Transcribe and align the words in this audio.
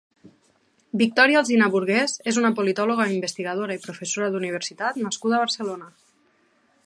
Victòria 1.01 1.41
Alsina 1.41 1.67
Burgués 1.75 2.15
és 2.31 2.39
una 2.43 2.51
politòloga, 2.61 3.07
investigadora 3.17 3.79
i 3.79 3.83
professora 3.87 4.29
d'universitat 4.37 5.01
nascuda 5.07 5.37
a 5.39 5.45
Barcelona. 5.47 5.93